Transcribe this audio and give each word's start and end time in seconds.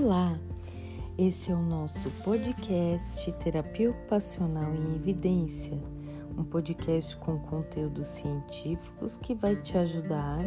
Olá, 0.00 0.38
esse 1.18 1.50
é 1.50 1.54
o 1.56 1.60
nosso 1.60 2.08
podcast 2.22 3.32
Terapia 3.32 3.90
Ocupacional 3.90 4.72
em 4.72 4.94
Evidência, 4.94 5.76
um 6.38 6.44
podcast 6.44 7.16
com 7.16 7.36
conteúdos 7.40 8.06
científicos 8.06 9.16
que 9.16 9.34
vai 9.34 9.56
te 9.56 9.76
ajudar 9.76 10.38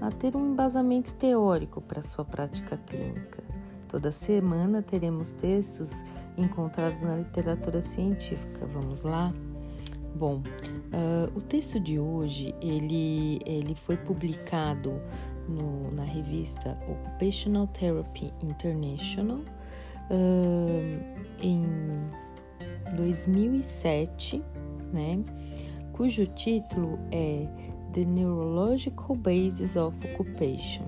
a 0.00 0.12
ter 0.12 0.36
um 0.36 0.52
embasamento 0.52 1.12
teórico 1.14 1.80
para 1.80 2.00
sua 2.00 2.24
prática 2.24 2.76
clínica. 2.86 3.42
Toda 3.88 4.12
semana 4.12 4.80
teremos 4.80 5.34
textos 5.34 6.04
encontrados 6.38 7.02
na 7.02 7.16
literatura 7.16 7.82
científica. 7.82 8.64
Vamos 8.64 9.02
lá? 9.02 9.34
Bom, 10.14 10.36
uh, 10.36 11.36
o 11.36 11.42
texto 11.42 11.80
de 11.80 11.98
hoje 11.98 12.54
ele, 12.62 13.40
ele 13.44 13.74
foi 13.74 13.96
publicado 13.96 15.02
no, 15.48 15.90
na 15.92 16.04
revista 16.04 16.78
Occupational 16.88 17.66
Therapy 17.68 18.32
International 18.42 19.38
uh, 20.10 21.24
em 21.40 21.64
2007, 22.96 24.42
né? 24.92 25.22
Cujo 25.92 26.26
título 26.26 26.98
é 27.12 27.46
The 27.92 28.04
Neurological 28.04 29.16
Basis 29.16 29.76
of 29.76 29.96
Occupation, 30.08 30.84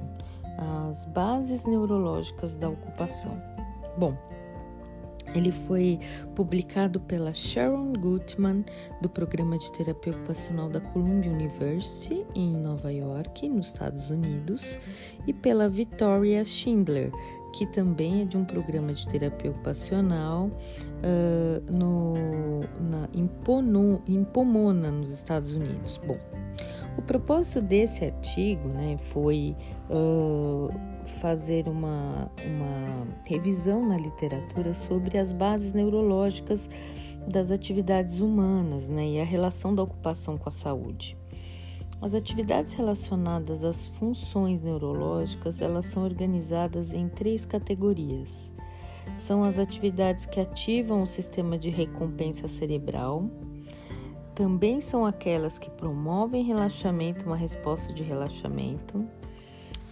as 0.90 1.04
bases 1.06 1.64
neurológicas 1.64 2.56
da 2.56 2.68
ocupação. 2.68 3.40
Bom, 3.98 4.16
ele 5.36 5.52
foi 5.52 6.00
publicado 6.34 7.00
pela 7.00 7.32
Sharon 7.32 7.92
Gutman, 7.92 8.64
do 9.00 9.08
Programa 9.08 9.58
de 9.58 9.70
Terapia 9.72 10.12
Ocupacional 10.12 10.68
da 10.68 10.80
Columbia 10.80 11.30
University, 11.30 12.24
em 12.34 12.56
Nova 12.56 12.92
York, 12.92 13.48
nos 13.48 13.68
Estados 13.68 14.10
Unidos, 14.10 14.76
e 15.26 15.32
pela 15.32 15.68
Victoria 15.68 16.44
Schindler, 16.44 17.10
que 17.52 17.66
também 17.66 18.22
é 18.22 18.24
de 18.24 18.36
um 18.36 18.44
programa 18.44 18.92
de 18.92 19.06
terapia 19.08 19.50
ocupacional 19.50 20.46
uh, 20.46 21.72
no, 21.72 22.14
na, 22.80 23.08
em, 23.14 23.26
Pono, 23.26 24.02
em 24.06 24.24
Pomona, 24.24 24.90
nos 24.90 25.10
Estados 25.10 25.54
Unidos. 25.54 26.00
Bom, 26.06 26.18
o 26.98 27.02
propósito 27.02 27.60
desse 27.60 28.04
artigo 28.04 28.68
né, 28.68 28.96
foi 28.98 29.56
uh, 29.90 30.95
fazer 31.12 31.68
uma, 31.68 32.30
uma 32.44 33.06
revisão 33.24 33.86
na 33.86 33.96
literatura 33.96 34.74
sobre 34.74 35.18
as 35.18 35.32
bases 35.32 35.74
neurológicas 35.74 36.68
das 37.26 37.50
atividades 37.50 38.20
humanas 38.20 38.88
né, 38.88 39.06
e 39.06 39.20
a 39.20 39.24
relação 39.24 39.74
da 39.74 39.82
ocupação 39.82 40.38
com 40.38 40.48
a 40.48 40.52
saúde. 40.52 41.16
As 42.00 42.14
atividades 42.14 42.72
relacionadas 42.72 43.64
às 43.64 43.88
funções 43.88 44.62
neurológicas, 44.62 45.60
elas 45.60 45.86
são 45.86 46.04
organizadas 46.04 46.92
em 46.92 47.08
três 47.08 47.46
categorias. 47.46 48.52
São 49.14 49.42
as 49.42 49.58
atividades 49.58 50.26
que 50.26 50.38
ativam 50.38 51.02
o 51.02 51.06
sistema 51.06 51.58
de 51.58 51.70
recompensa 51.70 52.48
cerebral, 52.48 53.30
também 54.36 54.82
são 54.82 55.06
aquelas 55.06 55.58
que 55.58 55.70
promovem 55.70 56.44
relaxamento, 56.44 57.24
uma 57.24 57.36
resposta 57.36 57.90
de 57.90 58.02
relaxamento, 58.02 59.02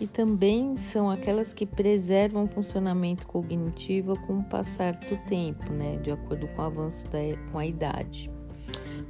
e 0.01 0.07
também 0.07 0.77
são 0.77 1.09
aquelas 1.09 1.55
que 1.55 1.65
preservam 1.65 2.45
o 2.45 2.49
funcionamento 2.49 3.27
cognitivo 3.27 4.19
com 4.27 4.39
o 4.39 4.45
passar 4.45 4.95
do 4.95 5.17
tempo, 5.27 5.73
né, 5.73 5.97
de 5.99 6.11
acordo 6.11 6.49
com 6.49 6.63
o 6.63 6.65
avanço 6.65 7.07
da, 7.09 7.19
com 7.51 7.59
a 7.59 7.67
idade. 7.67 8.31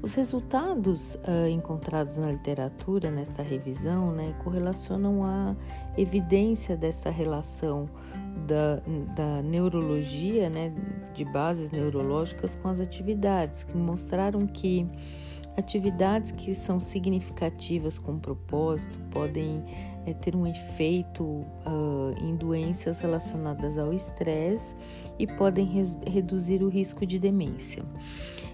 Os 0.03 0.15
resultados 0.15 1.15
uh, 1.15 1.49
encontrados 1.49 2.19
na 2.19 2.31
literatura 2.31 3.11
nesta 3.11 3.43
revisão 3.43 4.13
né, 4.13 4.35
correlacionam 4.45 5.25
a 5.25 5.57
evidência 5.97 6.77
dessa 6.77 7.09
relação 7.09 7.89
da, 8.47 8.83
da 9.15 9.43
neurologia, 9.43 10.51
né, 10.51 10.75
de 11.15 11.25
bases 11.25 11.71
neurológicas 11.71 12.55
com 12.55 12.69
as 12.69 12.81
atividades, 12.81 13.65
que 13.65 13.75
mostraram 13.75 14.47
que 14.47 14.87
atividades 15.57 16.33
que 16.33 16.55
são 16.55 16.79
significativas 16.79 17.99
com 17.99 18.19
propósito 18.19 19.01
podem 19.11 19.65
é, 20.07 20.13
ter 20.13 20.37
um 20.37 20.47
efeito 20.47 21.25
uh, 21.25 22.15
em 22.21 22.37
doenças 22.37 23.01
relacionadas 23.01 23.79
ao 23.79 23.93
estresse 23.93 24.77
e 25.19 25.27
podem 25.27 25.67
reduzir 26.07 26.63
o 26.63 26.69
risco 26.69 27.07
de 27.07 27.19
demência. 27.19 27.85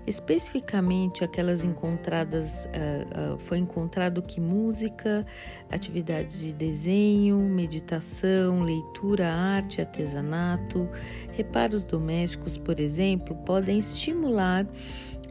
Especificamente 0.07 1.23
aquelas 1.23 1.63
encontradas, 1.63 2.65
uh, 2.65 3.35
uh, 3.35 3.39
foi 3.39 3.59
encontrado 3.59 4.23
que 4.23 4.41
música, 4.41 5.25
atividades 5.71 6.41
de 6.41 6.53
desenho, 6.53 7.39
meditação, 7.39 8.63
leitura, 8.63 9.31
arte, 9.31 9.81
artesanato, 9.81 10.89
reparos 11.33 11.85
domésticos, 11.85 12.57
por 12.57 12.81
exemplo, 12.81 13.37
podem 13.45 13.79
estimular 13.79 14.67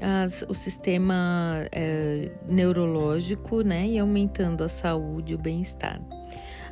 as, 0.02 0.44
o 0.48 0.54
sistema 0.54 1.68
é, 1.72 2.32
neurológico 2.48 3.62
né, 3.62 3.88
e 3.88 4.00
aumentando 4.00 4.64
a 4.64 4.70
saúde 4.70 5.34
e 5.34 5.36
o 5.36 5.40
bem-estar. 5.40 6.00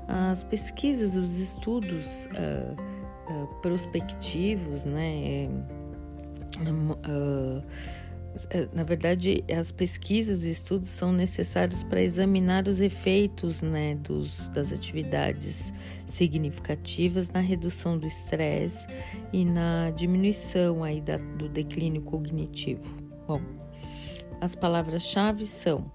As 0.07 0.43
pesquisas, 0.43 1.15
os 1.15 1.37
estudos 1.37 2.27
uh, 2.27 2.73
uh, 3.33 3.47
prospectivos, 3.61 4.85
né, 4.85 5.49
uh, 6.65 7.63
na 8.73 8.83
verdade, 8.83 9.43
as 9.51 9.71
pesquisas 9.71 10.43
e 10.43 10.49
estudos 10.49 10.89
são 10.89 11.11
necessários 11.11 11.83
para 11.83 12.01
examinar 12.01 12.67
os 12.67 12.79
efeitos 12.79 13.61
né, 13.61 13.95
dos, 13.95 14.49
das 14.49 14.71
atividades 14.71 15.73
significativas 16.05 17.29
na 17.29 17.39
redução 17.39 17.97
do 17.97 18.05
estresse 18.05 18.87
e 19.33 19.43
na 19.43 19.91
diminuição 19.91 20.83
aí 20.83 21.01
da, 21.01 21.17
do 21.17 21.49
declínio 21.49 22.01
cognitivo. 22.03 22.95
Bom, 23.27 23.41
as 24.39 24.53
palavras-chave 24.55 25.47
são 25.47 25.91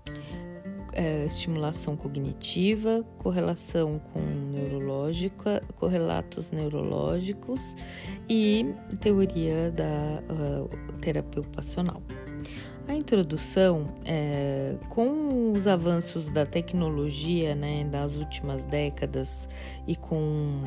é, 0.92 1.24
estimulação 1.24 1.96
cognitiva, 1.96 3.04
correlação 3.18 4.00
com 4.12 4.20
neurológica, 4.20 5.62
correlatos 5.76 6.50
neurológicos 6.50 7.74
e 8.28 8.74
teoria 9.00 9.70
da 9.70 10.22
uh, 10.32 10.98
terapia 10.98 11.40
ocupacional. 11.40 12.02
A 12.88 12.94
introdução, 12.94 13.86
é, 14.04 14.74
com 14.88 15.52
os 15.52 15.66
avanços 15.66 16.30
da 16.30 16.44
tecnologia 16.44 17.54
né, 17.54 17.84
das 17.84 18.16
últimas 18.16 18.64
décadas 18.64 19.48
e 19.86 19.94
com 19.94 20.62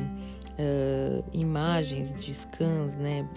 uh, 0.58 1.24
imagens 1.32 2.14
de 2.14 2.34
scans 2.34 2.96
né, 2.96 3.28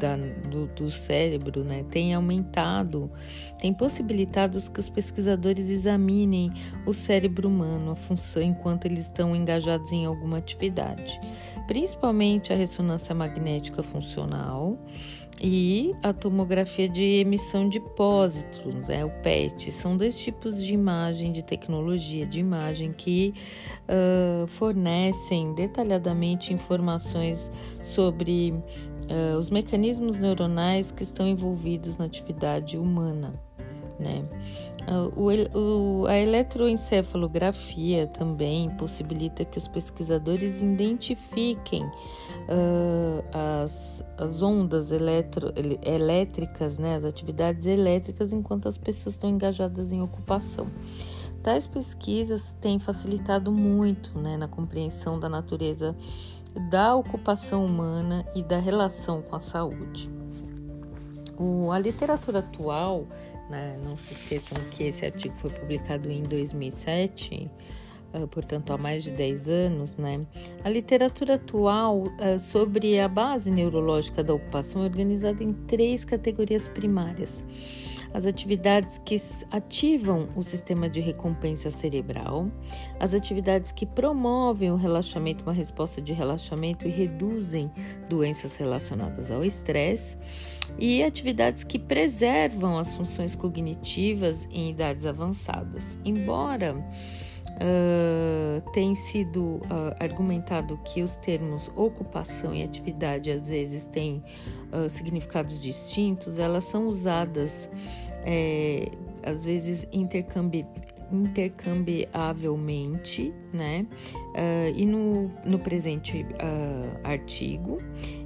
da, 0.00 0.16
do, 0.48 0.66
do, 0.68 0.90
cérebro 0.90 1.64
né, 1.64 1.84
tem 1.90 2.14
aumentado, 2.14 3.10
tem 3.58 3.72
possibilitado 3.72 4.58
que 4.70 4.80
os 4.80 4.88
pesquisadores 4.88 5.68
examinem 5.68 6.52
o 6.86 6.92
cérebro 6.92 7.48
humano, 7.48 7.92
a 7.92 7.96
função 7.96 8.42
enquanto 8.42 8.86
eles 8.86 9.06
estão 9.06 9.34
engajados 9.34 9.90
em 9.92 10.04
alguma 10.04 10.38
atividade, 10.38 11.20
principalmente 11.66 12.52
a 12.52 12.56
ressonância 12.56 13.14
magnética 13.14 13.82
funcional 13.82 14.78
e 15.40 15.94
a 16.02 16.12
tomografia 16.12 16.88
de 16.88 17.20
emissão 17.20 17.68
de 17.68 17.78
pósitos, 17.80 18.74
né, 18.88 19.04
o 19.04 19.10
PET. 19.22 19.70
São 19.70 19.96
dois 19.96 20.18
tipos 20.18 20.62
de 20.62 20.74
imagem, 20.74 21.32
de 21.32 21.42
tecnologia 21.42 22.26
de 22.26 22.40
imagem 22.40 22.92
que 22.92 23.34
uh, 23.84 24.46
fornecem 24.46 25.54
detalhadamente 25.54 26.52
informações 26.58 27.50
sobre 27.82 28.52
uh, 28.52 29.36
os 29.38 29.48
mecanismos 29.48 30.18
neuronais 30.18 30.90
que 30.90 31.02
estão 31.02 31.26
envolvidos 31.26 31.96
na 31.96 32.04
atividade 32.04 32.76
humana. 32.76 33.32
Né? 33.98 34.24
O, 35.16 35.28
o, 35.58 36.06
a 36.06 36.16
eletroencefalografia 36.18 38.06
também 38.06 38.70
possibilita 38.70 39.44
que 39.44 39.58
os 39.58 39.68
pesquisadores 39.68 40.62
identifiquem 40.62 41.84
uh, 41.84 43.62
as, 43.62 44.04
as 44.16 44.40
ondas 44.40 44.90
eletro, 44.90 45.52
elétricas, 45.82 46.78
né, 46.78 46.96
as 46.96 47.04
atividades 47.04 47.66
elétricas, 47.66 48.32
enquanto 48.32 48.66
as 48.66 48.78
pessoas 48.78 49.14
estão 49.14 49.28
engajadas 49.28 49.92
em 49.92 50.00
ocupação. 50.00 50.66
Tais 51.42 51.66
pesquisas 51.66 52.54
têm 52.60 52.78
facilitado 52.78 53.52
muito 53.52 54.18
né, 54.18 54.36
na 54.36 54.48
compreensão 54.48 55.20
da 55.20 55.28
natureza 55.28 55.94
da 56.70 56.94
ocupação 56.94 57.64
humana 57.64 58.26
e 58.34 58.42
da 58.42 58.58
relação 58.58 59.22
com 59.22 59.36
a 59.36 59.40
saúde. 59.40 60.10
O, 61.36 61.70
a 61.70 61.78
literatura 61.78 62.40
atual 62.40 63.06
né? 63.48 63.78
Não 63.82 63.96
se 63.96 64.12
esqueçam 64.12 64.58
que 64.70 64.84
esse 64.84 65.04
artigo 65.04 65.34
foi 65.36 65.50
publicado 65.50 66.10
em 66.10 66.24
2007. 66.24 67.50
uh, 68.12 68.26
portanto 68.28 68.72
há 68.72 68.78
mais 68.78 69.04
de 69.04 69.10
10 69.10 69.48
anos, 69.48 69.96
né, 69.96 70.20
a 70.64 70.68
literatura 70.68 71.34
atual 71.34 72.04
uh, 72.04 72.38
sobre 72.38 72.98
a 72.98 73.08
base 73.08 73.50
neurológica 73.50 74.22
da 74.22 74.34
ocupação 74.34 74.82
é 74.82 74.84
organizada 74.84 75.42
em 75.42 75.52
três 75.52 76.04
categorias 76.04 76.68
primárias 76.68 77.44
as 78.12 78.26
atividades 78.26 78.98
que 78.98 79.16
ativam 79.50 80.28
o 80.34 80.42
sistema 80.42 80.88
de 80.88 81.00
recompensa 81.00 81.70
cerebral, 81.70 82.50
as 82.98 83.14
atividades 83.14 83.72
que 83.72 83.86
promovem 83.86 84.70
o 84.70 84.76
relaxamento, 84.76 85.44
uma 85.44 85.52
resposta 85.52 86.00
de 86.00 86.12
relaxamento 86.12 86.86
e 86.86 86.90
reduzem 86.90 87.70
doenças 88.08 88.56
relacionadas 88.56 89.30
ao 89.30 89.44
estresse, 89.44 90.16
e 90.78 91.02
atividades 91.02 91.64
que 91.64 91.78
preservam 91.78 92.78
as 92.78 92.94
funções 92.94 93.34
cognitivas 93.34 94.46
em 94.50 94.70
idades 94.70 95.06
avançadas. 95.06 95.98
Embora 96.04 96.76
Uh, 97.58 98.60
tem 98.70 98.94
sido 98.94 99.56
uh, 99.56 99.92
argumentado 99.98 100.78
que 100.84 101.02
os 101.02 101.18
termos 101.18 101.68
ocupação 101.74 102.54
e 102.54 102.62
atividade 102.62 103.32
às 103.32 103.48
vezes 103.48 103.86
têm 103.86 104.22
uh, 104.72 104.88
significados 104.88 105.60
distintos, 105.60 106.38
elas 106.38 106.62
são 106.64 106.86
usadas 106.86 107.68
é, 108.24 108.90
às 109.22 109.44
vezes 109.44 109.86
intercambi 109.92 110.66
intercambiavelmente, 111.10 113.32
né? 113.50 113.86
e 114.76 114.84
no, 114.84 115.30
no 115.42 115.58
presente 115.58 116.26
artigo, 117.02 117.78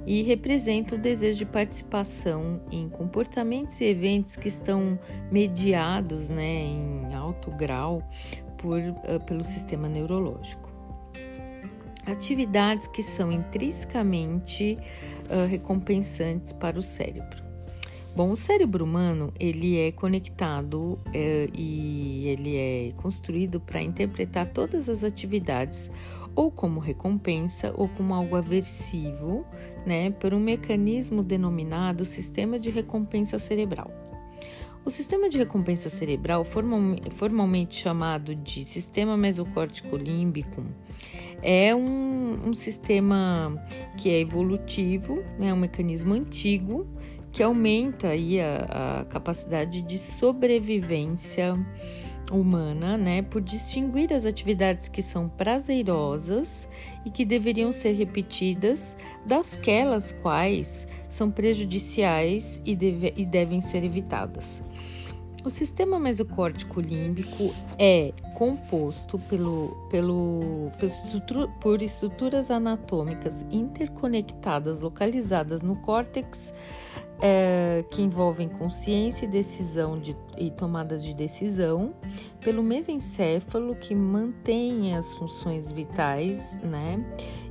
e 0.05 0.21
representa 0.23 0.95
o 0.95 0.97
desejo 0.97 1.39
de 1.39 1.45
participação 1.45 2.59
em 2.69 2.89
comportamentos 2.89 3.79
e 3.79 3.85
eventos 3.85 4.35
que 4.35 4.49
estão 4.49 4.99
mediados, 5.31 6.29
né, 6.29 6.65
em 6.65 7.15
alto 7.15 7.51
grau 7.51 8.03
por, 8.63 8.79
uh, 8.79 9.19
pelo 9.25 9.43
sistema 9.43 9.89
neurológico. 9.89 10.71
Atividades 12.05 12.87
que 12.87 13.03
são 13.03 13.31
intrinsecamente 13.31 14.77
uh, 15.29 15.47
recompensantes 15.47 16.53
para 16.53 16.79
o 16.79 16.81
cérebro. 16.81 17.42
Bom, 18.15 18.29
o 18.29 18.35
cérebro 18.35 18.83
humano 18.85 19.33
ele 19.39 19.79
é 19.79 19.91
conectado 19.91 20.99
uh, 21.07 21.57
e 21.57 22.27
ele 22.27 22.55
é 22.55 22.91
construído 22.97 23.59
para 23.59 23.81
interpretar 23.81 24.47
todas 24.49 24.87
as 24.87 25.03
atividades 25.03 25.89
ou 26.35 26.51
como 26.51 26.79
recompensa 26.79 27.73
ou 27.75 27.87
como 27.89 28.13
algo 28.13 28.35
aversivo, 28.35 29.43
né, 29.83 30.11
por 30.11 30.31
um 30.31 30.39
mecanismo 30.39 31.23
denominado 31.23 32.05
sistema 32.05 32.59
de 32.59 32.69
recompensa 32.69 33.39
cerebral. 33.39 33.91
O 34.85 34.91
sistema 34.91 35.29
de 35.29 35.37
recompensa 35.37 35.89
cerebral, 35.89 36.43
formalmente 36.43 37.75
chamado 37.75 38.35
de 38.35 38.65
sistema 38.65 39.15
mesocórtico 39.15 39.95
límbico, 39.95 40.61
é 41.41 41.73
um, 41.73 42.49
um 42.49 42.53
sistema 42.53 43.63
que 43.97 44.09
é 44.09 44.19
evolutivo, 44.19 45.23
é 45.37 45.39
né, 45.39 45.53
um 45.53 45.57
mecanismo 45.57 46.13
antigo 46.13 46.85
que 47.33 47.41
aumenta 47.41 48.09
aí 48.09 48.39
a, 48.39 49.01
a 49.01 49.05
capacidade 49.05 49.81
de 49.81 49.97
sobrevivência 49.97 51.55
humana, 52.31 52.95
né, 52.95 53.23
por 53.23 53.41
distinguir 53.41 54.13
as 54.13 54.23
atividades 54.23 54.87
que 54.87 55.01
são 55.01 55.27
prazerosas 55.27 56.69
e 57.03 57.09
que 57.09 57.25
deveriam 57.25 57.71
ser 57.71 57.93
repetidas 57.93 58.95
dasquelas 59.25 60.11
quais 60.21 60.87
são 61.09 61.29
prejudiciais 61.29 62.61
e, 62.63 62.75
deve, 62.75 63.13
e 63.17 63.25
devem 63.25 63.59
ser 63.61 63.83
evitadas. 63.83 64.61
O 65.43 65.49
sistema 65.49 65.99
mesocórtico 65.99 66.79
límbico 66.79 67.53
é 67.77 68.13
composto 68.33 69.19
pelo, 69.19 69.75
pelo, 69.89 70.71
por 71.59 71.81
estruturas 71.81 72.49
anatômicas 72.49 73.45
interconectadas 73.51 74.79
localizadas 74.79 75.61
no 75.61 75.75
córtex 75.75 76.53
é, 77.21 77.83
que 77.91 78.01
envolvem 78.01 78.47
consciência 78.47 79.25
e 79.25 79.27
decisão 79.27 79.99
de, 79.99 80.15
e 80.37 80.51
tomada 80.51 80.97
de 80.97 81.13
decisão, 81.13 81.93
pelo 82.39 82.63
mesencéfalo 82.63 83.75
que 83.75 83.95
mantém 83.95 84.95
as 84.95 85.13
funções 85.15 85.71
vitais, 85.71 86.57
né? 86.63 87.03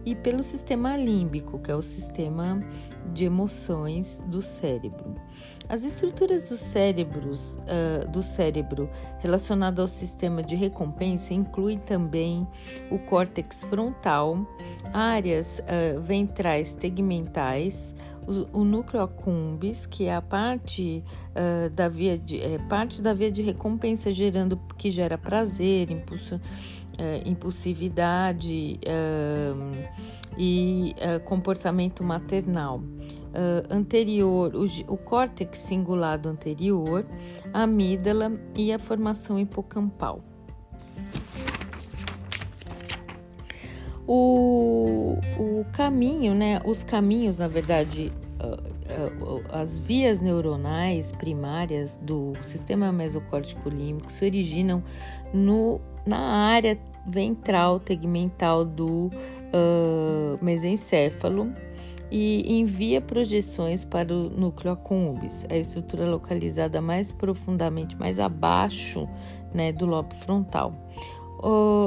E 0.04 0.14
pelo 0.14 0.42
sistema 0.42 0.96
límbico, 0.96 1.58
que 1.60 1.70
é 1.70 1.76
o 1.76 1.82
sistema 1.82 2.60
de 3.12 3.24
emoções 3.24 4.20
do 4.26 4.42
cérebro. 4.42 5.14
As 5.68 5.84
estruturas 5.84 6.48
dos 6.48 6.60
cérebros, 6.60 7.54
uh, 7.54 8.08
do 8.10 8.22
cérebro 8.22 8.90
relacionado 9.20 9.80
ao 9.80 9.86
sistema 9.86 10.42
de 10.42 10.54
recompensa 10.54 11.32
incluem 11.32 11.78
também 11.78 12.46
o 12.90 12.98
córtex 12.98 13.64
frontal, 13.64 14.38
áreas 14.92 15.60
uh, 15.60 16.00
ventrais 16.00 16.74
tegmentais, 16.74 17.94
o, 18.52 18.64
núcleo 18.64 19.02
accumbens, 19.02 19.86
que 19.86 20.04
é 20.04 20.14
a 20.14 20.22
parte 20.22 21.02
uh, 21.30 21.70
da 21.70 21.88
via 21.88 22.18
de 22.18 22.40
é, 22.40 22.58
parte 22.68 23.02
da 23.02 23.12
via 23.12 23.30
de 23.30 23.42
recompensa 23.42 24.12
gerando 24.12 24.58
que 24.76 24.90
gera 24.90 25.18
prazer, 25.18 25.90
impulso, 25.90 26.36
uh, 26.36 27.28
impulsividade 27.28 28.78
uh, 28.84 29.88
e 30.38 30.94
comportamento 31.26 32.02
maternal. 32.02 32.82
anterior, 33.70 34.54
o, 34.54 34.64
o 34.92 34.96
córtex 34.96 35.58
cingulado 35.58 36.28
anterior, 36.28 37.04
a 37.52 37.62
amígdala 37.62 38.32
e 38.54 38.72
a 38.72 38.78
formação 38.78 39.38
hipocampal. 39.38 40.31
O, 44.14 45.16
o 45.38 45.64
caminho, 45.72 46.34
né? 46.34 46.60
Os 46.66 46.84
caminhos, 46.84 47.38
na 47.38 47.48
verdade, 47.48 48.12
as 49.50 49.78
vias 49.78 50.20
neuronais 50.20 51.12
primárias 51.12 51.98
do 52.02 52.32
sistema 52.42 52.92
mesocórtico 52.92 53.68
límbico 53.68 54.10
se 54.10 54.24
originam 54.24 54.82
no, 55.32 55.80
na 56.06 56.18
área 56.18 56.78
ventral 57.06 57.80
tegmental 57.80 58.64
do 58.64 59.06
uh, 59.06 60.44
mesencéfalo 60.44 61.52
e 62.10 62.58
envia 62.58 63.00
projeções 63.00 63.84
para 63.84 64.12
o 64.12 64.28
núcleo 64.28 64.72
accumbens, 64.72 65.46
a 65.48 65.56
estrutura 65.56 66.04
localizada 66.06 66.80
mais 66.80 67.10
profundamente, 67.10 67.96
mais 67.96 68.18
abaixo 68.18 69.08
né, 69.54 69.72
do 69.72 69.86
lobo 69.86 70.14
frontal 70.14 70.74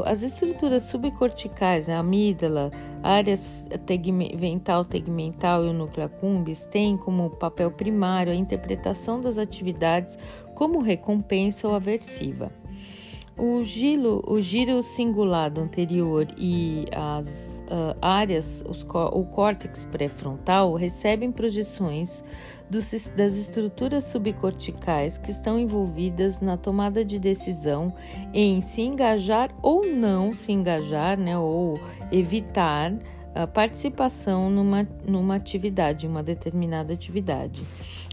as 0.05 0.21
estruturas 0.21 0.83
subcorticais, 0.83 1.89
a 1.89 1.99
amígdala, 1.99 2.71
a 3.01 3.11
área 3.13 3.35
ventral 4.35 4.85
tegmental 4.85 5.65
e 5.65 5.69
o 5.69 5.73
núcleo 5.73 6.05
accumbens 6.05 6.65
têm 6.65 6.97
como 6.97 7.29
papel 7.29 7.71
primário 7.71 8.31
a 8.31 8.35
interpretação 8.35 9.21
das 9.21 9.37
atividades 9.37 10.17
como 10.53 10.81
recompensa 10.81 11.67
ou 11.67 11.75
aversiva. 11.75 12.51
O 13.37 13.61
giro, 13.63 14.23
o 14.25 14.39
giro 14.39 14.81
anterior 15.59 16.25
e 16.37 16.85
as 16.93 17.61
uh, 17.67 17.97
áreas, 18.01 18.63
os, 18.65 18.81
o 18.83 19.25
córtex 19.25 19.83
pré-frontal 19.83 20.73
recebem 20.73 21.33
projeções 21.33 22.23
das 22.69 23.35
estruturas 23.35 24.05
subcorticais 24.05 25.17
que 25.17 25.31
estão 25.31 25.59
envolvidas 25.59 26.39
na 26.39 26.55
tomada 26.55 27.03
de 27.03 27.19
decisão 27.19 27.93
em 28.33 28.61
se 28.61 28.81
engajar 28.81 29.53
ou 29.61 29.85
não 29.85 30.31
se 30.31 30.53
engajar, 30.53 31.19
né, 31.19 31.37
ou 31.37 31.77
evitar 32.13 32.93
a 33.35 33.45
participação 33.45 34.49
numa, 34.49 34.87
numa 35.05 35.35
atividade, 35.35 36.07
uma 36.07 36.23
determinada 36.23 36.93
atividade. 36.93 37.61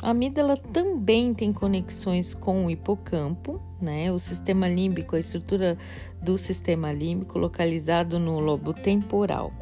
A 0.02 0.10
amígdala 0.10 0.56
também 0.56 1.32
tem 1.32 1.52
conexões 1.52 2.34
com 2.34 2.66
o 2.66 2.70
hipocampo, 2.70 3.62
né? 3.80 4.10
O 4.10 4.18
sistema 4.18 4.68
límbico, 4.68 5.14
a 5.14 5.20
estrutura 5.20 5.78
do 6.20 6.36
sistema 6.36 6.92
límbico 6.92 7.38
localizado 7.38 8.18
no 8.18 8.40
lobo 8.40 8.74
temporal. 8.74 9.52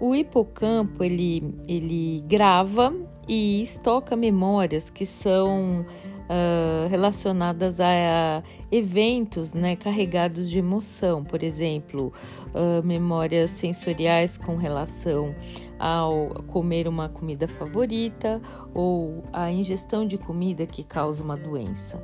O 0.00 0.14
hipocampo 0.14 1.02
ele, 1.02 1.56
ele 1.66 2.22
grava 2.28 2.94
e 3.26 3.60
estoca 3.60 4.14
memórias 4.14 4.90
que 4.90 5.04
são 5.04 5.84
uh, 6.28 6.88
relacionadas 6.88 7.80
a, 7.80 8.42
eventos 8.70 9.54
né, 9.54 9.76
carregados 9.76 10.48
de 10.50 10.58
emoção, 10.58 11.24
por 11.24 11.42
exemplo, 11.42 12.12
uh, 12.48 12.86
memórias 12.86 13.50
sensoriais 13.50 14.36
com 14.36 14.56
relação 14.56 15.34
ao 15.78 16.42
comer 16.48 16.86
uma 16.88 17.08
comida 17.08 17.48
favorita 17.48 18.40
ou 18.74 19.22
a 19.32 19.50
ingestão 19.50 20.06
de 20.06 20.18
comida 20.18 20.66
que 20.66 20.82
causa 20.82 21.22
uma 21.22 21.36
doença. 21.36 22.02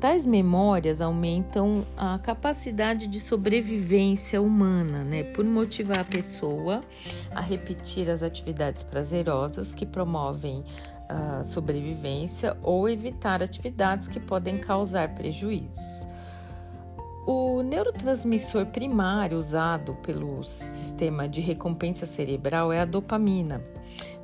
Tais 0.00 0.24
memórias 0.24 1.02
aumentam 1.02 1.84
a 1.94 2.18
capacidade 2.18 3.06
de 3.06 3.20
sobrevivência 3.20 4.40
humana, 4.40 5.04
né, 5.04 5.24
por 5.24 5.44
motivar 5.44 6.00
a 6.00 6.04
pessoa 6.04 6.80
a 7.32 7.42
repetir 7.42 8.08
as 8.08 8.22
atividades 8.22 8.82
prazerosas 8.82 9.74
que 9.74 9.84
promovem 9.84 10.64
sobrevivência 11.44 12.56
ou 12.62 12.88
evitar 12.88 13.42
atividades 13.42 14.08
que 14.08 14.20
podem 14.20 14.58
causar 14.58 15.14
prejuízos. 15.14 16.06
o 17.26 17.62
neurotransmissor 17.62 18.66
primário 18.66 19.38
usado 19.38 19.94
pelo 19.96 20.42
sistema 20.42 21.28
de 21.28 21.40
recompensa 21.40 22.06
cerebral 22.06 22.72
é 22.72 22.80
a 22.80 22.84
dopamina. 22.84 23.62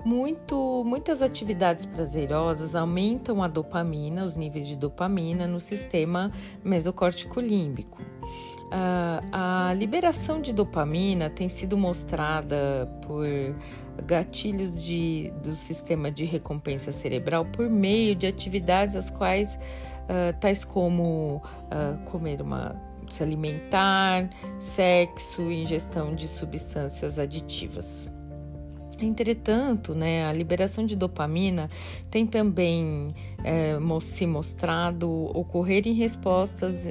Muito, 0.06 0.84
muitas 0.86 1.20
atividades 1.20 1.84
prazerosas 1.84 2.76
aumentam 2.76 3.42
a 3.42 3.48
dopamina, 3.48 4.22
os 4.22 4.36
níveis 4.36 4.68
de 4.68 4.76
dopamina 4.76 5.48
no 5.48 5.58
sistema 5.58 6.30
mesocórtico 6.62 7.40
límbico. 7.40 8.00
Uh, 8.00 9.18
a 9.32 9.74
liberação 9.74 10.40
de 10.40 10.52
dopamina 10.52 11.28
tem 11.28 11.48
sido 11.48 11.76
mostrada 11.76 12.88
por 13.04 13.26
gatilhos 14.04 14.80
de, 14.80 15.32
do 15.42 15.52
sistema 15.54 16.08
de 16.08 16.24
recompensa 16.24 16.92
cerebral 16.92 17.44
por 17.44 17.68
meio 17.68 18.14
de 18.14 18.28
atividades 18.28 18.94
as 18.94 19.10
quais, 19.10 19.58
uh, 20.04 20.38
tais 20.38 20.64
como 20.64 21.42
uh, 21.64 21.98
comer 22.04 22.40
uma 22.40 22.80
se 23.08 23.24
alimentar, 23.24 24.30
sexo, 24.60 25.42
ingestão 25.50 26.14
de 26.14 26.28
substâncias 26.28 27.18
aditivas. 27.18 28.08
Entretanto, 29.00 29.94
né, 29.94 30.26
a 30.26 30.32
liberação 30.32 30.86
de 30.86 30.96
dopamina 30.96 31.68
tem 32.10 32.26
também 32.26 33.14
é, 33.44 33.76
se 34.00 34.26
mostrado 34.26 35.10
ocorrer 35.36 35.86
em 35.86 35.92
respostas, 35.92 36.88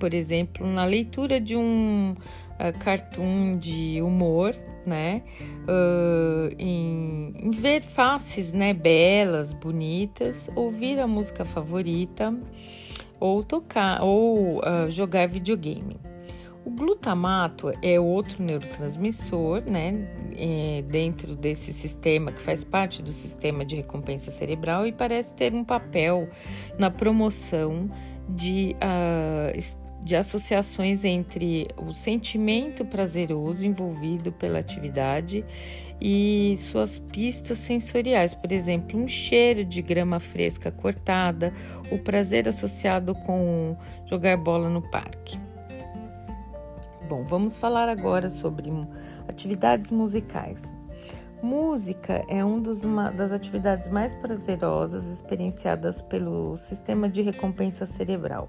por 0.00 0.12
exemplo, 0.12 0.66
na 0.66 0.84
leitura 0.84 1.40
de 1.40 1.56
um 1.56 2.12
uh, 2.12 2.78
cartoon 2.78 3.56
de 3.58 4.00
humor, 4.02 4.54
né, 4.86 5.22
uh, 5.68 6.54
em, 6.58 7.34
em, 7.38 7.50
ver 7.50 7.82
faces, 7.82 8.52
né, 8.52 8.74
belas, 8.74 9.52
bonitas, 9.52 10.50
ouvir 10.54 10.98
a 10.98 11.06
música 11.06 11.44
favorita 11.44 12.34
ou 13.20 13.42
tocar 13.42 14.02
ou 14.02 14.58
uh, 14.58 14.90
jogar 14.90 15.28
videogame. 15.28 15.96
O 16.64 16.70
glutamato 16.70 17.70
é 17.82 18.00
outro 18.00 18.42
neurotransmissor, 18.42 19.62
né, 19.66 20.08
é, 20.34 20.82
dentro 20.88 21.36
desse 21.36 21.72
sistema 21.74 22.32
que 22.32 22.40
faz 22.40 22.64
parte 22.64 23.02
do 23.02 23.12
sistema 23.12 23.66
de 23.66 23.76
recompensa 23.76 24.30
cerebral 24.30 24.86
e 24.86 24.92
parece 24.92 25.34
ter 25.34 25.52
um 25.52 25.62
papel 25.62 26.26
na 26.78 26.90
promoção 26.90 27.90
de, 28.26 28.74
uh, 28.76 30.02
de 30.02 30.16
associações 30.16 31.04
entre 31.04 31.68
o 31.76 31.92
sentimento 31.92 32.82
prazeroso 32.82 33.66
envolvido 33.66 34.32
pela 34.32 34.58
atividade 34.58 35.44
e 36.00 36.54
suas 36.56 36.98
pistas 36.98 37.58
sensoriais, 37.58 38.34
por 38.34 38.50
exemplo, 38.50 38.98
um 38.98 39.06
cheiro 39.06 39.66
de 39.66 39.82
grama 39.82 40.18
fresca 40.18 40.70
cortada, 40.70 41.52
o 41.90 41.98
prazer 41.98 42.48
associado 42.48 43.14
com 43.14 43.76
jogar 44.06 44.38
bola 44.38 44.70
no 44.70 44.80
parque. 44.80 45.43
Bom, 47.08 47.22
vamos 47.22 47.58
falar 47.58 47.86
agora 47.90 48.30
sobre 48.30 48.72
atividades 49.28 49.90
musicais. 49.90 50.74
Música 51.42 52.24
é 52.28 52.42
um 52.42 52.58
dos, 52.58 52.82
uma 52.82 53.10
das 53.10 53.30
atividades 53.30 53.90
mais 53.90 54.14
prazerosas 54.14 55.06
experienciadas 55.06 56.00
pelo 56.00 56.56
sistema 56.56 57.06
de 57.06 57.20
recompensa 57.20 57.84
cerebral. 57.84 58.48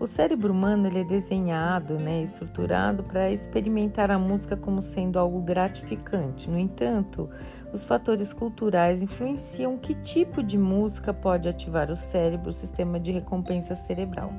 O 0.00 0.06
cérebro 0.06 0.50
humano 0.50 0.86
ele 0.86 1.00
é 1.00 1.04
desenhado, 1.04 1.98
né, 1.98 2.22
estruturado 2.22 3.04
para 3.04 3.30
experimentar 3.30 4.10
a 4.10 4.18
música 4.18 4.56
como 4.56 4.80
sendo 4.80 5.18
algo 5.18 5.42
gratificante. 5.42 6.48
No 6.48 6.58
entanto, 6.58 7.28
os 7.70 7.84
fatores 7.84 8.32
culturais 8.32 9.02
influenciam 9.02 9.76
que 9.76 9.94
tipo 9.94 10.42
de 10.42 10.56
música 10.56 11.12
pode 11.12 11.50
ativar 11.50 11.90
o 11.90 11.96
cérebro, 11.96 12.48
o 12.48 12.52
sistema 12.52 12.98
de 12.98 13.12
recompensa 13.12 13.74
cerebral. 13.74 14.32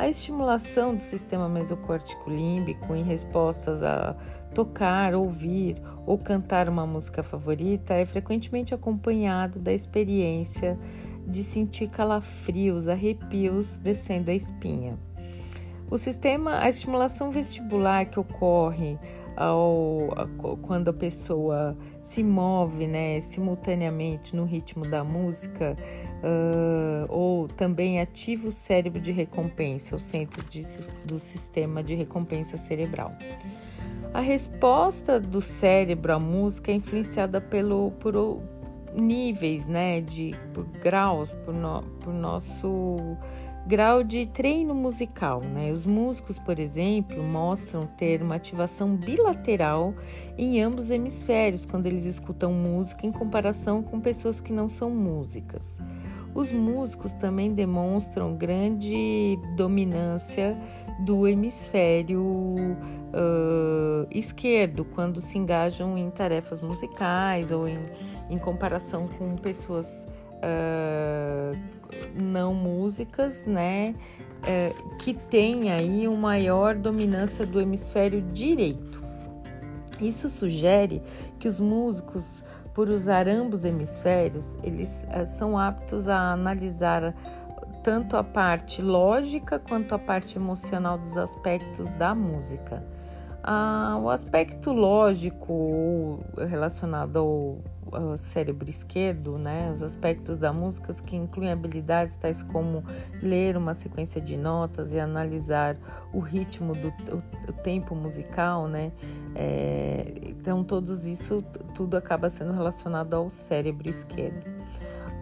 A 0.00 0.08
estimulação 0.08 0.94
do 0.94 1.00
sistema 1.02 1.46
mesocórtico 1.46 2.30
límbico 2.30 2.94
em 2.96 3.02
respostas 3.02 3.82
a 3.82 4.16
tocar, 4.54 5.14
ouvir 5.14 5.76
ou 6.06 6.16
cantar 6.16 6.70
uma 6.70 6.86
música 6.86 7.22
favorita 7.22 7.92
é 7.92 8.06
frequentemente 8.06 8.72
acompanhado 8.72 9.58
da 9.58 9.74
experiência 9.74 10.78
de 11.26 11.42
sentir 11.42 11.90
calafrios, 11.90 12.88
arrepios 12.88 13.78
descendo 13.78 14.30
a 14.30 14.34
espinha. 14.34 14.98
O 15.90 15.98
sistema, 15.98 16.60
a 16.60 16.68
estimulação 16.68 17.32
vestibular 17.32 18.06
que 18.06 18.20
ocorre 18.20 18.96
ao, 19.36 20.10
quando 20.62 20.88
a 20.88 20.92
pessoa 20.92 21.76
se 22.02 22.22
move 22.22 22.86
né, 22.86 23.20
simultaneamente 23.20 24.36
no 24.36 24.44
ritmo 24.44 24.86
da 24.86 25.02
música, 25.02 25.76
uh, 26.22 27.06
ou 27.08 27.48
também 27.48 28.00
ativa 28.00 28.46
o 28.46 28.52
cérebro 28.52 29.00
de 29.00 29.10
recompensa, 29.10 29.96
o 29.96 29.98
centro 29.98 30.44
de, 30.44 30.62
do 31.04 31.18
sistema 31.18 31.82
de 31.82 31.94
recompensa 31.94 32.56
cerebral. 32.56 33.12
A 34.14 34.20
resposta 34.20 35.18
do 35.18 35.40
cérebro 35.40 36.12
à 36.12 36.18
música 36.18 36.70
é 36.70 36.74
influenciada 36.74 37.40
pelo, 37.40 37.92
por 37.92 38.14
níveis, 38.94 39.66
né, 39.66 40.00
de 40.00 40.34
por 40.52 40.64
graus, 40.64 41.30
por, 41.44 41.54
no, 41.54 41.82
por 42.00 42.12
nosso 42.12 43.16
Grau 43.66 44.02
de 44.02 44.26
treino 44.26 44.74
musical, 44.74 45.40
né? 45.40 45.70
Os 45.70 45.86
músicos, 45.86 46.38
por 46.38 46.58
exemplo, 46.58 47.22
mostram 47.22 47.86
ter 47.86 48.22
uma 48.22 48.34
ativação 48.34 48.96
bilateral 48.96 49.94
em 50.36 50.60
ambos 50.62 50.86
os 50.86 50.90
hemisférios 50.90 51.64
quando 51.64 51.86
eles 51.86 52.04
escutam 52.04 52.52
música 52.52 53.06
em 53.06 53.12
comparação 53.12 53.82
com 53.82 54.00
pessoas 54.00 54.40
que 54.40 54.52
não 54.52 54.68
são 54.68 54.90
músicas. 54.90 55.80
Os 56.34 56.50
músicos 56.52 57.12
também 57.14 57.52
demonstram 57.52 58.34
grande 58.34 59.38
dominância 59.56 60.56
do 61.04 61.26
hemisfério 61.26 62.22
uh, 62.22 64.06
esquerdo 64.10 64.84
quando 64.84 65.20
se 65.20 65.38
engajam 65.38 65.98
em 65.98 66.10
tarefas 66.10 66.62
musicais 66.62 67.50
ou 67.50 67.68
em, 67.68 67.78
em 68.28 68.38
comparação 68.38 69.08
com 69.08 69.34
pessoas 69.36 70.06
não 72.14 72.54
músicas, 72.54 73.46
né, 73.46 73.94
que 74.98 75.14
tem 75.14 75.70
aí 75.70 76.08
uma 76.08 76.30
maior 76.30 76.74
dominância 76.74 77.44
do 77.44 77.60
hemisfério 77.60 78.22
direito. 78.32 79.02
Isso 80.00 80.28
sugere 80.28 81.02
que 81.38 81.46
os 81.46 81.60
músicos, 81.60 82.44
por 82.72 82.88
usar 82.88 83.28
ambos 83.28 83.64
hemisférios, 83.64 84.58
eles 84.62 85.06
são 85.26 85.58
aptos 85.58 86.08
a 86.08 86.32
analisar 86.32 87.14
tanto 87.82 88.16
a 88.16 88.24
parte 88.24 88.80
lógica 88.80 89.58
quanto 89.58 89.94
a 89.94 89.98
parte 89.98 90.36
emocional 90.36 90.96
dos 90.96 91.16
aspectos 91.16 91.90
da 91.92 92.14
música. 92.14 92.82
Ah, 93.42 93.98
o 94.02 94.10
aspecto 94.10 94.70
lógico 94.72 96.20
relacionado 96.36 97.18
ao 97.18 97.58
uh, 97.92 98.16
cérebro 98.16 98.68
esquerdo, 98.68 99.38
né, 99.38 99.70
os 99.72 99.82
aspectos 99.82 100.38
da 100.38 100.52
música 100.52 100.92
que 101.02 101.16
incluem 101.16 101.50
habilidades 101.50 102.16
tais 102.16 102.42
como 102.42 102.84
ler 103.22 103.56
uma 103.56 103.74
sequência 103.74 104.20
de 104.20 104.36
notas 104.36 104.92
e 104.92 105.00
analisar 105.00 105.76
o 106.12 106.20
ritmo 106.20 106.74
do 106.74 106.88
o, 106.88 107.50
o 107.50 107.52
tempo 107.52 107.94
musical, 107.94 108.66
né, 108.68 108.92
é, 109.34 110.14
então 110.26 110.64
todos 110.64 111.06
isso 111.06 111.42
tudo 111.74 111.96
acaba 111.96 112.30
sendo 112.30 112.52
relacionado 112.52 113.14
ao 113.14 113.28
cérebro 113.30 113.88
esquerdo. 113.88 114.44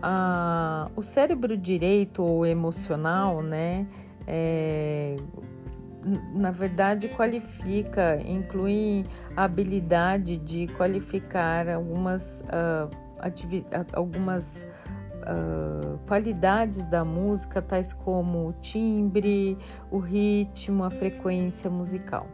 Ah, 0.01 0.91
o 0.95 1.03
cérebro 1.03 1.57
direito 1.57 2.23
ou 2.23 2.47
emocional, 2.47 3.43
né, 3.43 3.87
é, 4.27 5.17
na 6.05 6.51
verdade, 6.51 7.09
qualifica, 7.09 8.19
inclui 8.25 9.05
a 9.37 9.45
habilidade 9.45 10.39
de 10.39 10.69
qualificar 10.69 11.69
algumas, 11.69 12.43
uh, 12.43 12.91
algumas 13.93 14.67
uh, 15.23 15.99
qualidades 16.07 16.87
da 16.87 17.05
música, 17.05 17.61
tais 17.61 17.93
como 17.93 18.49
o 18.49 18.53
timbre, 18.55 19.59
o 19.91 19.99
ritmo, 19.99 20.85
a 20.85 20.91
frequência 20.91 21.69
musical. 21.69 22.27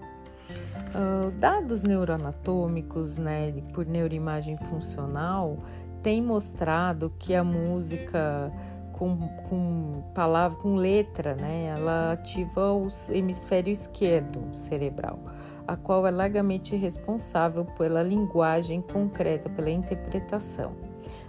Uh, 0.94 1.32
dados 1.32 1.82
neuroanatômicos, 1.82 3.16
né, 3.16 3.52
por 3.72 3.84
neuroimagem 3.86 4.56
funcional, 4.56 5.58
têm 6.02 6.22
mostrado 6.22 7.12
que 7.18 7.34
a 7.34 7.42
música 7.42 8.52
com, 8.98 9.16
com 9.48 10.02
palavra, 10.14 10.58
com 10.58 10.74
letra, 10.74 11.34
né? 11.34 11.66
Ela 11.66 12.12
ativa 12.12 12.72
o 12.72 12.88
hemisfério 13.10 13.72
esquerdo 13.72 14.54
cerebral, 14.54 15.18
a 15.66 15.76
qual 15.76 16.06
é 16.06 16.10
largamente 16.10 16.74
responsável 16.76 17.64
pela 17.64 18.02
linguagem 18.02 18.80
concreta, 18.80 19.48
pela 19.50 19.70
interpretação. 19.70 20.72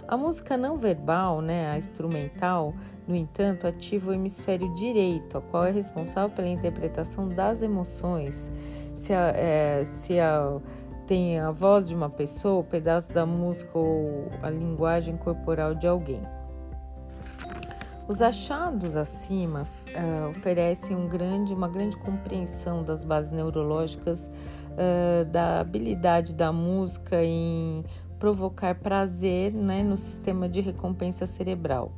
A 0.08 0.16
música 0.16 0.56
não 0.56 0.78
verbal, 0.78 1.42
né, 1.42 1.68
a 1.68 1.76
instrumental, 1.76 2.72
no 3.08 3.14
entanto, 3.16 3.66
ativa 3.66 4.10
o 4.10 4.14
hemisfério 4.14 4.72
direito, 4.74 5.36
a 5.36 5.42
qual 5.42 5.66
é 5.66 5.72
responsável 5.72 6.30
pela 6.30 6.48
interpretação 6.48 7.28
das 7.28 7.60
emoções. 7.60 8.52
Se 8.94 9.12
a, 9.12 9.32
é, 9.34 9.84
se 9.84 10.18
a 10.18 10.60
tem 11.06 11.38
a 11.38 11.50
voz 11.52 11.88
de 11.88 11.94
uma 11.94 12.10
pessoa, 12.10 12.60
o 12.60 12.64
pedaço 12.64 13.12
da 13.12 13.24
música 13.24 13.78
ou 13.78 14.28
a 14.42 14.50
linguagem 14.50 15.16
corporal 15.16 15.74
de 15.74 15.86
alguém. 15.86 16.22
Os 18.08 18.22
achados 18.22 18.94
acima 18.96 19.66
uh, 19.88 20.30
oferecem 20.30 20.96
um 20.96 21.08
grande, 21.08 21.52
uma 21.52 21.68
grande 21.68 21.96
compreensão 21.96 22.84
das 22.84 23.02
bases 23.02 23.32
neurológicas 23.32 24.30
uh, 24.70 25.24
da 25.24 25.58
habilidade 25.58 26.32
da 26.32 26.52
música 26.52 27.24
em 27.24 27.84
provocar 28.16 28.76
prazer 28.76 29.52
né, 29.52 29.82
no 29.82 29.96
sistema 29.96 30.48
de 30.48 30.60
recompensa 30.60 31.26
cerebral 31.26 31.90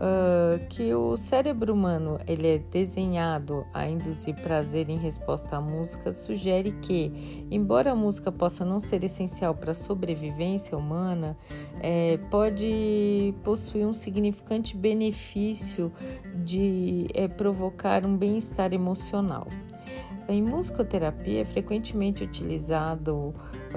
uh, 0.00 0.66
que 0.68 0.94
o 0.94 1.16
cérebro 1.16 1.74
humano 1.74 2.18
ele 2.26 2.48
é 2.48 2.58
desenhado 2.58 3.66
a 3.72 3.86
induzir 3.86 4.34
prazer 4.42 4.88
em 4.88 4.96
resposta 4.96 5.56
à 5.56 5.60
música 5.60 6.12
sugere 6.12 6.72
que, 6.72 7.46
embora 7.50 7.92
a 7.92 7.94
música 7.94 8.32
possa 8.32 8.64
não 8.64 8.80
ser 8.80 9.04
essencial 9.04 9.54
para 9.54 9.72
a 9.72 9.74
sobrevivência 9.74 10.76
humana, 10.76 11.36
é, 11.80 12.18
pode 12.30 13.34
possuir 13.44 13.86
um 13.86 13.92
significante 13.92 14.76
benefício 14.76 15.92
de 16.34 17.06
é, 17.14 17.28
provocar 17.28 18.04
um 18.04 18.16
bem-estar 18.16 18.72
emocional. 18.72 19.46
Em 20.28 20.42
musicoterapia 20.42 21.42
é 21.42 21.44
frequentemente 21.44 22.22
utilizado 22.22 23.34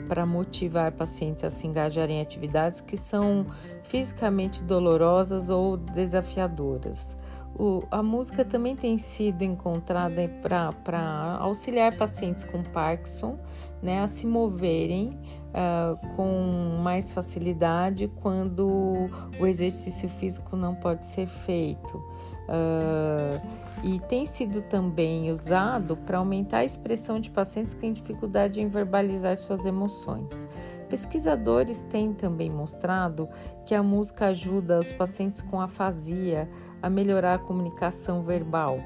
para 0.08 0.26
motivar 0.26 0.92
pacientes 0.92 1.44
a 1.44 1.50
se 1.50 1.66
engajarem 1.66 2.18
em 2.18 2.22
atividades 2.22 2.80
que 2.80 2.96
são 2.96 3.46
fisicamente 3.84 4.64
dolorosas 4.64 5.50
ou 5.50 5.78
desafiadoras. 5.78 7.18
O, 7.56 7.84
a 7.92 8.02
música 8.02 8.44
também 8.44 8.76
tem 8.76 8.98
sido 8.98 9.44
encontrada 9.44 10.28
para 10.42 11.38
auxiliar 11.40 11.96
pacientes 11.96 12.44
com 12.44 12.64
Parkinson 12.64 13.38
né, 13.82 14.02
a 14.02 14.08
se 14.08 14.26
moverem 14.26 15.20
uh, 15.54 16.16
com 16.16 16.80
mais 16.82 17.12
facilidade 17.12 18.08
quando 18.22 19.10
o 19.40 19.46
exercício 19.46 20.10
físico 20.10 20.56
não 20.56 20.76
pode 20.76 21.06
ser 21.06 21.28
feito. 21.28 21.98
Uh, 22.44 23.74
e 23.84 24.00
tem 24.02 24.26
sido 24.26 24.62
também 24.62 25.30
usado 25.32 25.98
para 25.98 26.18
aumentar 26.18 26.60
a 26.60 26.66
expressão 26.66 27.20
de 27.20 27.30
pacientes 27.30 27.74
que 27.74 27.82
têm 27.82 27.94
dificuldade 27.94 28.62
em 28.62 28.68
verbalizar 28.68 29.38
suas 29.38 29.66
emoções. 29.66 30.48
Pesquisadores 30.90 31.84
têm 31.90 32.14
também 32.14 32.50
mostrado 32.50 33.28
que 33.66 33.74
a 33.74 33.82
música 33.82 34.28
ajuda 34.28 34.80
os 34.80 34.92
pacientes 34.92 35.42
com 35.42 35.60
afasia 35.60 36.50
a 36.82 36.90
melhorar 36.90 37.36
a 37.36 37.40
comunicação 37.40 38.22
verbal. 38.22 38.78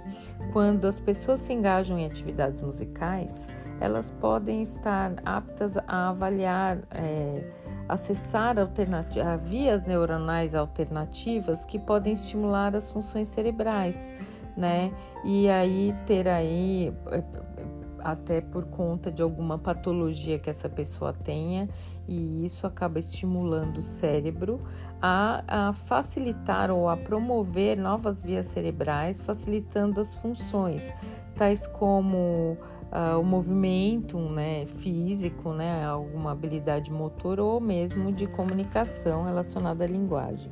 Quando 0.54 0.86
as 0.86 1.00
pessoas 1.00 1.42
se 1.42 1.54
engajam 1.54 2.00
em 2.00 2.06
atividades 2.06 2.62
musicais, 2.62 3.48
elas 3.80 4.12
podem 4.12 4.62
estar 4.62 5.16
aptas 5.26 5.78
a 5.78 6.10
avaliar. 6.10 6.80
É, 6.92 7.68
acessar 7.88 8.58
vias 9.38 9.86
neuronais 9.86 10.54
alternativas 10.54 11.66
que 11.66 11.80
podem 11.80 12.14
estimular 12.14 12.76
as 12.76 12.92
funções 12.92 13.30
cerebrais, 13.30 14.14
né? 14.56 14.92
E 15.24 15.50
aí 15.50 15.96
ter 16.06 16.28
aí 16.28 16.94
é, 17.08 17.24
até 18.00 18.42
por 18.42 18.66
conta 18.66 19.12
de 19.12 19.22
alguma 19.22 19.58
patologia 19.58 20.38
que 20.38 20.50
essa 20.50 20.70
pessoa 20.70 21.14
tenha, 21.14 21.68
e 22.08 22.46
isso 22.46 22.68
acaba 22.68 23.00
estimulando 23.00 23.78
o 23.78 23.82
cérebro 23.82 24.62
a, 25.02 25.44
a 25.70 25.74
facilitar 25.74 26.72
ou 26.72 26.90
a 26.90 26.98
promover 26.98 27.78
novas 27.78 28.24
vias 28.24 28.48
cerebrais, 28.48 29.20
facilitando 29.20 30.00
as 30.00 30.16
funções, 30.16 30.94
tais 31.36 31.68
como 31.68 32.58
uh, 32.92 33.20
o 33.20 33.24
movimento 33.24 34.18
né, 34.18 34.66
físico, 34.66 35.54
né, 35.54 35.86
alguma 35.86 36.32
habilidade 36.32 36.92
motor 36.92 37.40
ou 37.40 37.60
mesmo 37.60 38.12
de 38.12 38.28
comunicação 38.28 39.26
relacionada 39.26 39.84
à 39.84 39.88
linguagem. 39.88 40.52